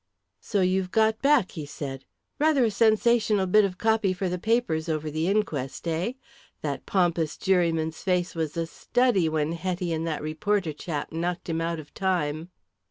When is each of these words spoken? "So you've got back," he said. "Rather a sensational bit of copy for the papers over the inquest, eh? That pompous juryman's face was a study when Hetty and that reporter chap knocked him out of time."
"So 0.39 0.61
you've 0.61 0.89
got 0.89 1.21
back," 1.21 1.51
he 1.51 1.63
said. 1.67 2.05
"Rather 2.39 2.65
a 2.65 2.71
sensational 2.71 3.45
bit 3.45 3.63
of 3.63 3.77
copy 3.77 4.13
for 4.13 4.29
the 4.29 4.39
papers 4.39 4.89
over 4.89 5.11
the 5.11 5.27
inquest, 5.27 5.87
eh? 5.87 6.13
That 6.61 6.87
pompous 6.87 7.37
juryman's 7.37 8.01
face 8.01 8.33
was 8.33 8.57
a 8.57 8.65
study 8.65 9.29
when 9.29 9.51
Hetty 9.51 9.93
and 9.93 10.07
that 10.07 10.23
reporter 10.23 10.73
chap 10.73 11.11
knocked 11.11 11.49
him 11.49 11.61
out 11.61 11.79
of 11.79 11.93
time." 11.93 12.49